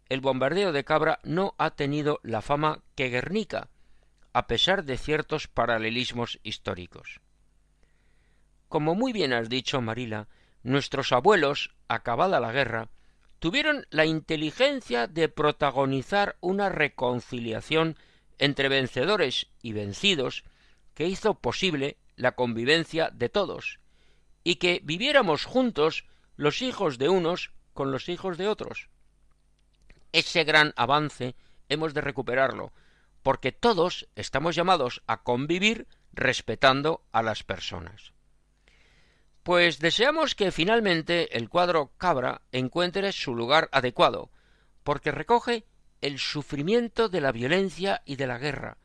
[0.10, 3.70] el bombardeo de Cabra no ha tenido la fama que Guernica,
[4.34, 7.22] a pesar de ciertos paralelismos históricos.
[8.70, 10.28] Como muy bien has dicho, Marila,
[10.62, 12.90] nuestros abuelos, acabada la guerra,
[13.46, 17.96] tuvieron la inteligencia de protagonizar una reconciliación
[18.40, 20.46] entre vencedores y vencidos
[20.96, 23.80] que hizo posible la convivencia de todos,
[24.44, 26.06] y que viviéramos juntos
[26.38, 28.90] los hijos de unos con los hijos de otros.
[30.12, 31.36] Ese gran avance
[31.70, 32.74] hemos de recuperarlo,
[33.22, 38.15] porque todos estamos llamados a convivir respetando a las personas.
[39.46, 44.32] Pues deseamos que finalmente el cuadro Cabra encuentre su lugar adecuado,
[44.84, 45.66] porque recoge
[46.02, 48.80] el sufrimiento de la violencia y de la guerra,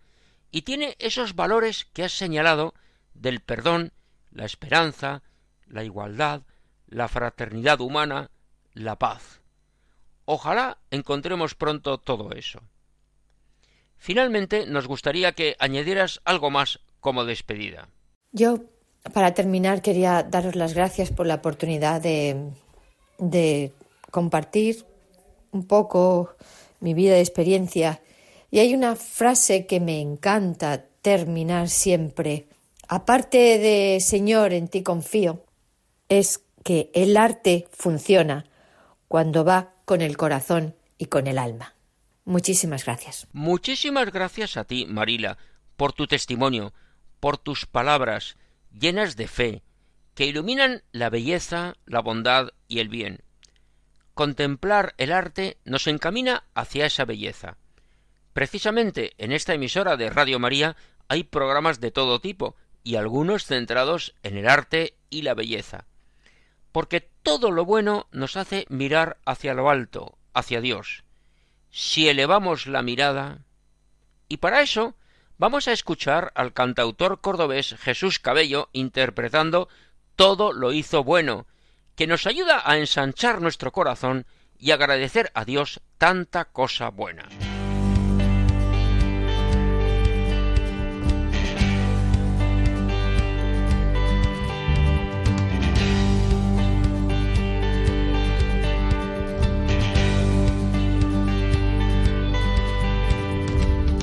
[0.50, 2.74] y tiene esos valores que has señalado
[3.14, 3.94] del perdón,
[4.32, 5.22] la esperanza,
[5.66, 6.42] la igualdad,
[6.88, 8.30] la fraternidad humana,
[8.74, 9.40] la paz.
[10.26, 12.60] Ojalá encontremos pronto todo eso.
[13.96, 17.88] Finalmente, nos gustaría que añadieras algo más como despedida.
[18.32, 18.58] Yo,
[19.12, 22.50] para terminar, quería daros las gracias por la oportunidad de,
[23.18, 23.72] de
[24.10, 24.84] compartir
[25.52, 26.34] un poco
[26.80, 28.00] mi vida y experiencia.
[28.50, 32.46] Y hay una frase que me encanta terminar siempre.
[32.88, 35.44] Aparte de Señor, en ti confío,
[36.08, 38.46] es que el arte funciona
[39.08, 41.74] cuando va con el corazón y con el alma.
[42.24, 43.26] Muchísimas gracias.
[43.32, 45.38] Muchísimas gracias a ti, Marila,
[45.76, 46.72] por tu testimonio,
[47.18, 48.36] por tus palabras
[48.72, 49.62] llenas de fe,
[50.14, 53.22] que iluminan la belleza, la bondad y el bien.
[54.14, 57.56] Contemplar el arte nos encamina hacia esa belleza.
[58.32, 60.76] Precisamente en esta emisora de Radio María
[61.08, 65.86] hay programas de todo tipo y algunos centrados en el arte y la belleza
[66.72, 71.04] porque todo lo bueno nos hace mirar hacia lo alto, hacia Dios.
[71.70, 73.44] Si elevamos la mirada,
[74.28, 74.94] y para eso
[75.40, 79.70] vamos a escuchar al cantautor cordobés Jesús Cabello interpretando
[80.14, 81.46] Todo lo hizo bueno,
[81.96, 84.26] que nos ayuda a ensanchar nuestro corazón
[84.58, 87.26] y agradecer a Dios tanta cosa buena.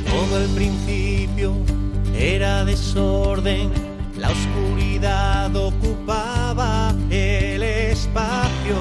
[0.09, 1.53] Todo el principio
[2.15, 3.71] era desorden,
[4.17, 8.75] la oscuridad ocupaba el espacio.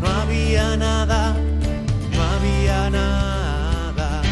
[0.00, 1.36] No había nada,
[2.14, 4.22] no había nada.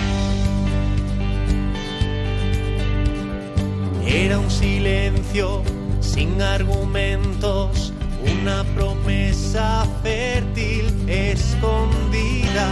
[4.06, 5.62] Era un silencio
[6.00, 7.92] sin argumentos,
[8.42, 12.66] una promesa fértil escondida.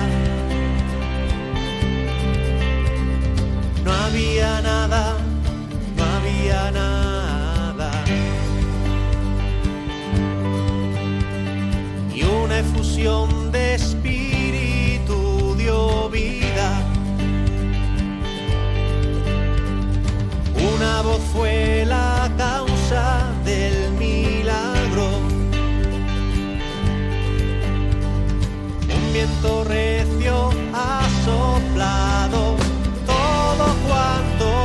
[3.84, 5.16] No había nada,
[5.96, 7.90] no había nada.
[12.14, 16.82] Y una efusión de espíritu dio vida.
[20.76, 22.17] Una voz fue la
[29.18, 32.54] viento recio ha soplado
[33.04, 34.57] todo cuanto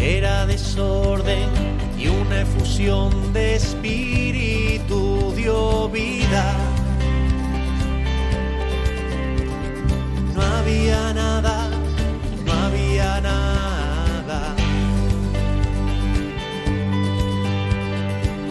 [0.00, 1.48] era desorden
[1.96, 6.56] y una efusión de espíritu dio vida.
[10.34, 11.70] No había nada,
[12.44, 14.56] no había nada.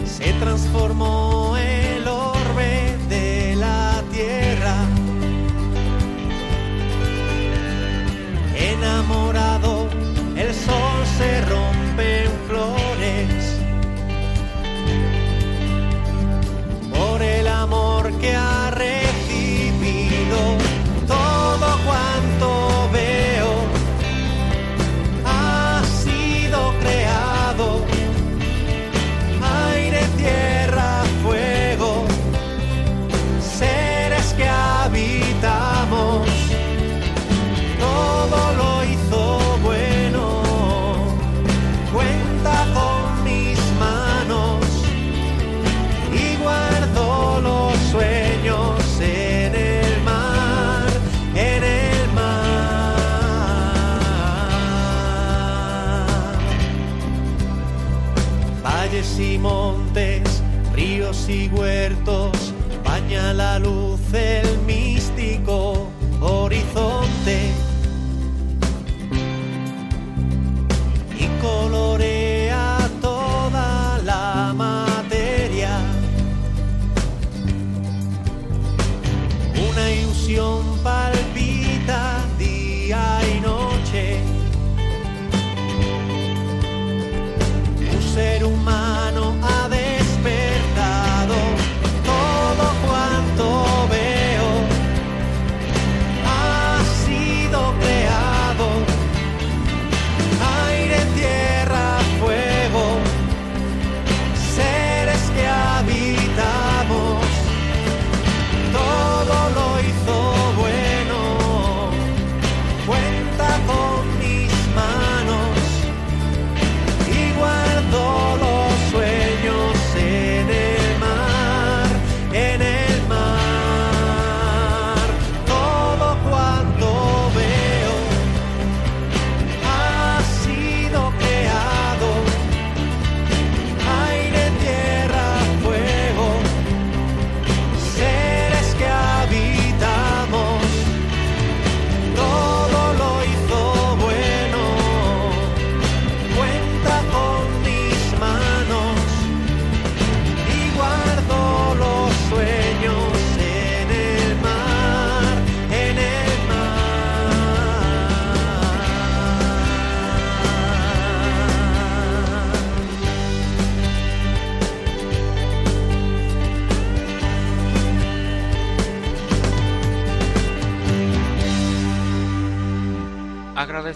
[0.06, 1.31] Se transformó
[62.84, 65.88] baña la luz el místico
[66.20, 67.01] horizonte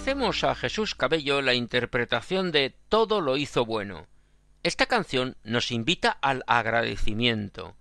[0.07, 4.07] Agradecemos a Jesús Cabello la interpretación de Todo lo hizo bueno.
[4.63, 7.77] Esta canción nos invita al agradecimiento.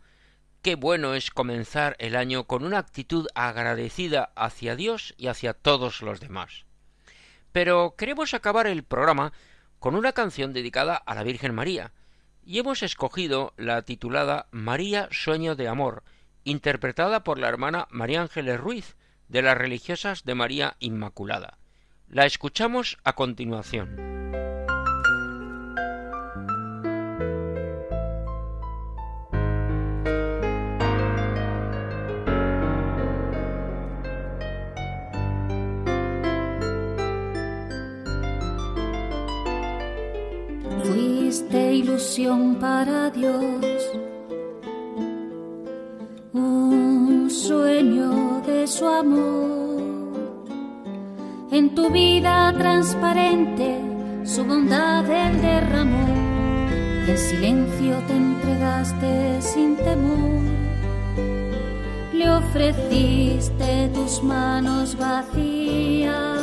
[0.63, 6.01] Qué bueno es comenzar el año con una actitud agradecida hacia Dios y hacia todos
[6.01, 6.65] los demás.
[7.51, 9.32] Pero queremos acabar el programa
[9.78, 11.93] con una canción dedicada a la Virgen María,
[12.43, 16.03] y hemos escogido la titulada María Sueño de Amor,
[16.43, 18.95] interpretada por la hermana María Ángeles Ruiz,
[19.28, 21.59] de las religiosas de María Inmaculada.
[22.09, 23.97] La escuchamos a continuación.
[40.83, 43.91] Fuiste ilusión para Dios,
[46.33, 49.74] un sueño de su amor
[51.57, 53.79] en tu vida transparente
[54.25, 56.05] su bondad él derramó.
[57.07, 60.41] En silencio te entregaste sin temor.
[62.13, 66.41] Le ofreciste tus manos vacías.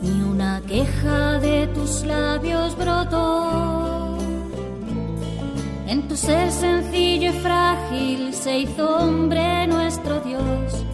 [0.00, 4.16] Ni una queja de tus labios brotó.
[5.86, 10.84] En tu ser sencillo y frágil se hizo hombre nuestro Dios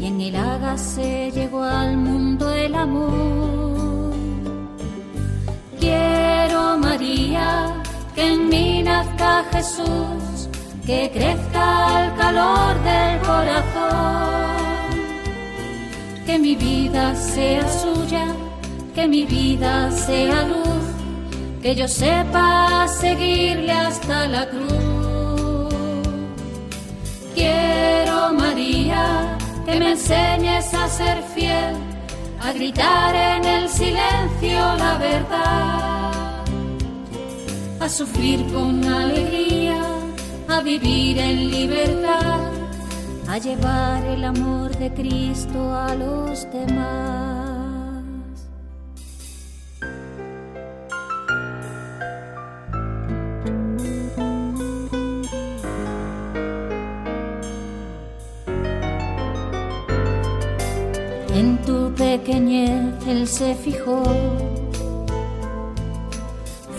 [0.00, 4.14] y en el se llegó al mundo el amor.
[5.78, 7.82] Quiero, María,
[8.14, 10.48] que en mí nazca Jesús,
[10.86, 14.50] que crezca el calor del corazón,
[16.24, 18.26] que mi vida sea suya,
[18.94, 20.84] que mi vida sea luz,
[21.60, 25.74] que yo sepa seguirle hasta la cruz.
[27.34, 27.99] Quiero,
[29.70, 31.76] que me enseñes a ser fiel,
[32.40, 36.44] a gritar en el silencio la verdad,
[37.80, 39.80] a sufrir con alegría,
[40.48, 42.50] a vivir en libertad,
[43.28, 47.39] a llevar el amor de Cristo a los demás.
[62.10, 64.02] Pequeñez él se fijó.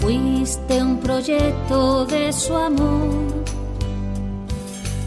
[0.02, 3.46] Fuiste un proyecto de su amor.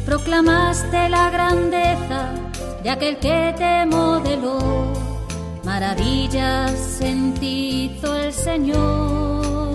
[0.07, 2.21] Proclamaste la grandeza
[2.83, 4.61] de aquel que te modeló.
[5.63, 9.75] Maravillas en ti hizo el Señor.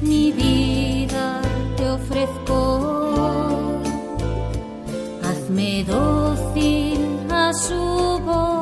[0.00, 1.40] Mi vida
[1.76, 2.60] te ofrezco.
[5.22, 7.00] Hazme dócil
[7.30, 8.53] a su voz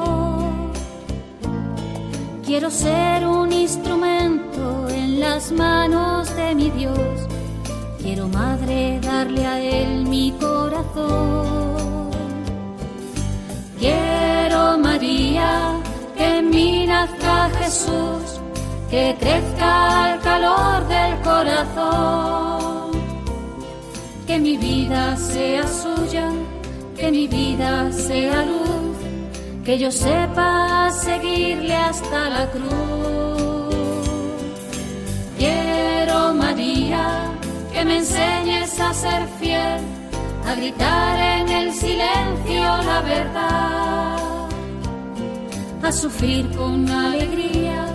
[2.44, 7.28] Quiero ser un instrumento en las manos de mi Dios.
[8.00, 12.10] Quiero, Madre, darle a Él mi corazón.
[13.78, 15.80] Quiero, María,
[16.16, 18.40] que en mí nazca Jesús,
[18.90, 22.90] que crezca el calor del corazón.
[24.26, 26.28] Que mi vida sea suya,
[26.96, 28.61] que mi vida sea luz
[29.64, 33.74] que yo sepa seguirle hasta la cruz.
[35.38, 37.30] Quiero, María,
[37.72, 39.80] que me enseñes a ser fiel,
[40.46, 44.48] a gritar en el silencio la verdad,
[45.82, 47.86] a sufrir con alegría,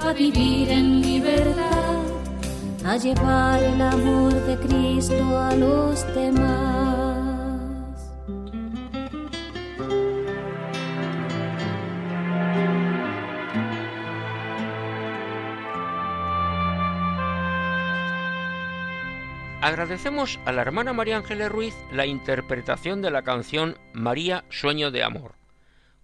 [0.00, 2.02] a vivir en libertad,
[2.84, 6.77] a llevar el amor de Cristo a los demás.
[19.68, 25.02] Agradecemos a la hermana María Ángeles Ruiz la interpretación de la canción María Sueño de
[25.02, 25.34] Amor.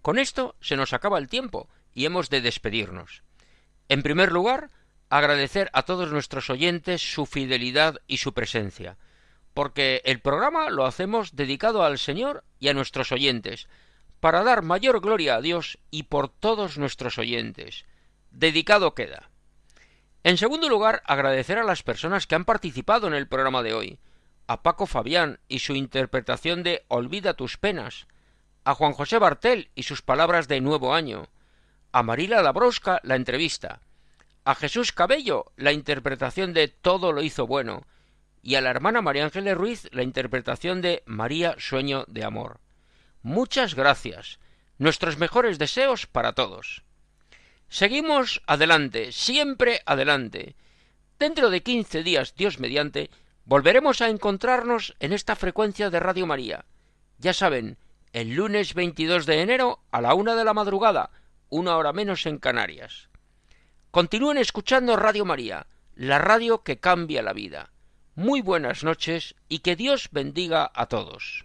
[0.02, 3.22] Con esto se nos acaba el tiempo y hemos de despedirnos.
[3.88, 4.68] En primer lugar,
[5.08, 8.98] agradecer a todos nuestros oyentes su fidelidad y su presencia,
[9.54, 13.66] porque el programa lo hacemos dedicado al Señor y a nuestros oyentes,
[14.20, 17.86] para dar mayor gloria a Dios y por todos nuestros oyentes.
[18.30, 19.30] Dedicado queda.
[20.24, 23.98] En segundo lugar, agradecer a las personas que han participado en el programa de hoy,
[24.46, 28.06] a Paco Fabián y su interpretación de Olvida tus penas,
[28.64, 31.28] a Juan José Bartel y sus palabras de Nuevo Año,
[31.92, 33.82] a Marila Labrosca la entrevista,
[34.46, 37.86] a Jesús Cabello la interpretación de Todo lo hizo bueno,
[38.40, 42.60] y a la hermana María Ángeles Ruiz la interpretación de María Sueño de Amor.
[43.20, 44.38] Muchas gracias.
[44.78, 46.82] Nuestros mejores deseos para todos.
[47.74, 50.54] Seguimos adelante, siempre adelante.
[51.18, 53.10] Dentro de quince días, Dios mediante,
[53.46, 56.66] volveremos a encontrarnos en esta frecuencia de Radio María.
[57.18, 57.76] Ya saben,
[58.12, 61.10] el lunes 22 de enero a la una de la madrugada,
[61.48, 63.08] una hora menos en Canarias.
[63.90, 65.66] Continúen escuchando Radio María,
[65.96, 67.72] la radio que cambia la vida.
[68.14, 71.44] Muy buenas noches y que Dios bendiga a todos.